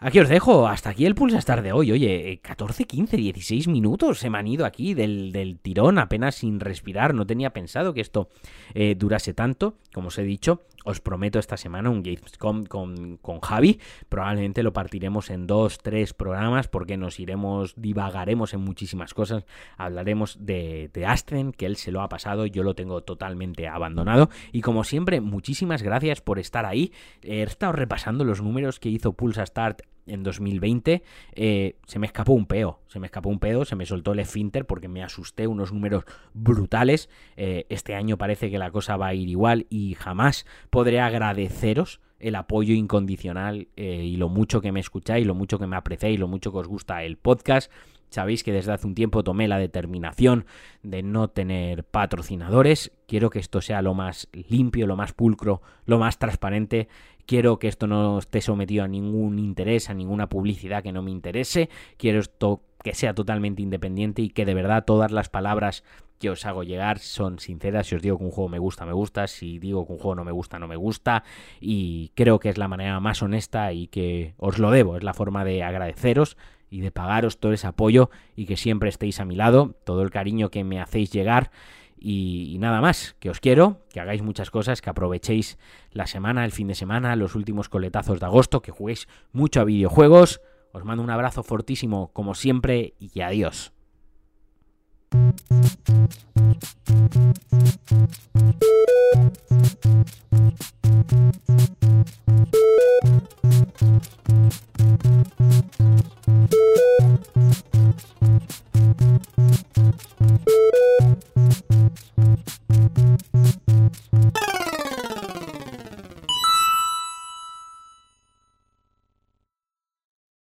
Aquí 0.01 0.21
os 0.21 0.29
dejo, 0.29 0.69
hasta 0.69 0.91
aquí 0.91 1.07
el 1.07 1.17
Pulsastar 1.17 1.61
de 1.61 1.73
hoy. 1.73 1.91
Oye, 1.91 2.39
14, 2.41 2.85
15, 2.85 3.17
16 3.17 3.67
minutos 3.67 4.21
se 4.21 4.31
me 4.31 4.39
han 4.39 4.47
ido 4.47 4.65
aquí 4.65 4.95
del, 4.95 5.59
tirón, 5.61 5.99
apenas 5.99 6.37
sin 6.37 6.61
respirar. 6.61 7.15
No 7.15 7.27
tenía 7.27 7.51
pensado 7.53 7.93
que 7.93 8.01
esto 8.01 8.29
eh, 8.75 8.95
durase 8.97 9.35
tanto. 9.35 9.75
Como 9.93 10.09
os 10.09 10.19
he 10.19 10.23
dicho, 10.23 10.63
os 10.85 11.01
prometo 11.01 11.39
esta 11.39 11.57
semana 11.57 11.91
un 11.91 12.03
Gamescom 12.03 12.65
con, 12.65 13.17
con 13.19 13.41
Javi. 13.41 13.81
Probablemente 14.09 14.63
lo 14.63 14.73
partiremos 14.73 15.31
en 15.31 15.47
dos, 15.47 15.79
tres 15.79 16.15
programas 16.15 16.69
porque 16.69 16.97
nos 16.97 17.21
iremos, 17.21 17.75
divagaremos 17.77 18.55
en 18.55 18.61
muchísimas 18.61 19.15
cosas. 19.15 19.45
Hablaremos 19.77 20.39
de, 20.41 20.91
de 20.93 21.07
Astren, 21.07 21.53
que 21.53 21.67
él 21.67 21.77
se 21.77 21.93
lo 21.93 22.03
ha 22.03 22.09
pasado, 22.09 22.47
yo 22.47 22.63
lo 22.63 22.75
tengo 22.75 23.03
totalmente 23.03 23.69
abandonado. 23.69 24.31
Y 24.53 24.63
como 24.63 24.85
siempre, 24.85 25.21
muchísimas 25.21 25.83
gracias 25.83 26.21
por 26.21 26.39
estar 26.39 26.65
ahí. 26.65 26.93
He 27.23 27.43
estado 27.43 27.73
repasando 27.73 28.25
los 28.25 28.43
números 28.43 28.81
que 28.81 28.89
hizo 28.89 29.13
Pulsa 29.13 29.45
Start 29.45 29.83
en 30.09 30.23
2020, 30.23 31.03
eh, 31.35 31.77
se 31.87 31.99
me 31.99 32.07
escapó 32.07 32.33
un 32.33 32.47
peo, 32.47 32.81
se 32.89 32.99
me 32.99 33.07
escapó 33.07 33.29
un 33.29 33.39
peo, 33.39 33.65
se 33.65 33.77
me 33.77 33.87
soltó 33.87 34.13
el 34.13 34.21
esfínter 34.21 34.67
porque 34.67 34.89
me 34.89 35.03
asusté, 35.03 35.47
unos 35.47 35.73
números 35.73 36.05
brutales. 36.35 37.09
Eh, 37.37 37.67
este 37.69 37.95
año 37.95 38.19
parece 38.19 38.51
que 38.51 38.59
la 38.59 38.71
cosa 38.71 38.97
va 38.97 39.09
a 39.09 39.15
ir 39.15 39.29
igual 39.29 39.67
y 39.71 39.95
jamás 39.95 40.47
podré 40.71 41.01
agradeceros 41.01 42.01
el 42.21 42.35
apoyo 42.35 42.75
incondicional 42.75 43.69
eh, 43.77 44.03
y 44.05 44.17
lo 44.17 44.29
mucho 44.29 44.61
que 44.61 44.73
me 44.73 44.81
escucháis, 44.81 45.27
lo 45.27 45.35
mucho 45.35 45.59
que 45.59 45.67
me 45.67 45.77
apreciáis, 45.77 46.19
lo 46.19 46.29
mucho 46.29 46.53
que 46.53 46.59
os 46.59 46.69
gusta 46.69 47.03
el 47.05 47.17
podcast. 47.17 47.71
Sabéis 48.11 48.43
que 48.43 48.53
desde 48.53 48.73
hace 48.73 48.87
un 48.87 48.95
tiempo 48.95 49.23
tomé 49.23 49.49
la 49.49 49.59
determinación 49.59 50.47
de 50.83 51.03
no 51.03 51.29
tener 51.29 51.85
patrocinadores. 51.85 52.93
Quiero 53.07 53.29
que 53.29 53.39
esto 53.39 53.61
sea 53.61 53.83
lo 53.83 53.93
más 53.93 54.29
limpio, 54.33 54.87
lo 54.87 54.97
más 54.97 55.13
pulcro, 55.13 55.61
lo 55.85 55.99
más 55.99 56.19
transparente 56.19 56.89
quiero 57.29 57.59
que 57.59 57.69
esto 57.69 57.87
no 57.87 58.19
esté 58.19 58.41
sometido 58.41 58.85
a 58.85 58.89
ningún 58.89 59.39
interés, 59.39 59.91
a 59.91 59.95
ninguna 59.95 60.31
publicidad 60.31 60.83
que 60.83 60.93
no 60.93 61.03
me 61.03 61.11
interese, 61.11 61.69
quiero 61.99 62.21
esto 62.21 62.63
que 62.83 62.95
sea 62.95 63.15
totalmente 63.15 63.61
independiente 63.61 64.23
y 64.23 64.31
que 64.31 64.47
de 64.47 64.55
verdad 64.55 64.85
todas 64.87 65.13
las 65.13 65.29
palabras 65.29 65.85
que 66.19 66.31
os 66.31 66.47
hago 66.47 66.63
llegar 66.63 66.99
son 67.01 67.39
sinceras. 67.39 67.89
Si 67.89 67.97
os 67.97 68.03
digo 68.03 68.17
que 68.17 68.25
un 68.25 68.31
juego 68.31 68.49
me 68.49 68.59
gusta, 68.59 68.87
me 68.87 68.95
gusta. 68.95 69.27
Si 69.27 69.59
digo 69.59 69.87
que 69.87 69.93
un 69.93 69.99
juego 69.99 70.15
no 70.15 70.25
me 70.25 70.33
gusta, 70.33 70.59
no 70.59 70.69
me 70.69 70.77
gusta. 70.77 71.23
Y 71.61 72.13
creo 72.15 72.41
que 72.41 72.49
es 72.49 72.57
la 72.57 72.67
manera 72.67 72.99
más 72.99 73.23
honesta 73.23 73.73
y 73.73 73.89
que 73.89 74.35
os 74.39 74.59
lo 74.59 74.71
debo. 74.71 74.97
Es 74.97 75.05
la 75.05 75.13
forma 75.13 75.45
de 75.45 75.63
agradeceros 75.63 76.37
y 76.71 76.81
de 76.81 76.91
pagaros 76.91 77.39
todo 77.39 77.53
ese 77.53 77.67
apoyo 77.67 78.11
y 78.37 78.47
que 78.47 78.57
siempre 78.57 78.89
estéis 78.89 79.21
a 79.21 79.27
mi 79.27 79.37
lado. 79.37 79.77
Todo 79.85 80.03
el 80.03 80.11
cariño 80.11 80.51
que 80.51 80.65
me 80.65 80.81
hacéis 80.81 81.13
llegar 81.13 81.51
y, 82.01 82.57
nada 82.59 82.81
más, 82.81 83.17
que 83.19 83.31
os 83.31 83.41
quiero, 83.41 83.83
que 83.91 84.01
hagáis 84.01 84.23
muchas 84.23 84.51
cosas, 84.51 84.81
que 84.81 84.91
aprovechéis 84.91 85.59
la 85.91 86.07
semana, 86.07 86.45
el 86.45 86.53
fin 86.53 86.69
de 86.69 86.75
semana, 86.75 87.17
los 87.17 87.35
últimos 87.35 87.69
coletazos 87.69 88.21
de 88.21 88.27
agosto, 88.27 88.63
que 88.63 88.73
juguéis 88.73 89.09
mucho 89.33 89.61
a 89.61 89.65
videojuegos. 89.65 90.41
Os 90.73 90.85
mando 90.85 91.03
un 91.03 91.11
abrazo 91.11 91.43
fortísimo 91.43 92.11
como 92.13 92.35
siempre 92.35 92.95
y 92.99 93.21
adiós. 93.21 93.73